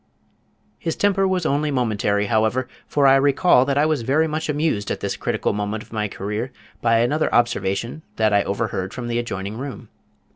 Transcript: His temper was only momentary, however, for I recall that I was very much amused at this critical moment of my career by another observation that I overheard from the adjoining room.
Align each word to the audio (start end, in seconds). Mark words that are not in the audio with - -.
His 0.79 0.95
temper 0.95 1.27
was 1.27 1.45
only 1.45 1.69
momentary, 1.69 2.25
however, 2.25 2.67
for 2.87 3.05
I 3.05 3.15
recall 3.17 3.65
that 3.65 3.77
I 3.77 3.85
was 3.85 4.01
very 4.01 4.27
much 4.27 4.49
amused 4.49 4.89
at 4.89 4.99
this 4.99 5.15
critical 5.15 5.53
moment 5.53 5.83
of 5.83 5.93
my 5.93 6.07
career 6.07 6.51
by 6.81 6.97
another 7.01 7.31
observation 7.31 8.01
that 8.15 8.33
I 8.33 8.41
overheard 8.41 8.95
from 8.95 9.09
the 9.09 9.19
adjoining 9.19 9.59
room. 9.59 9.89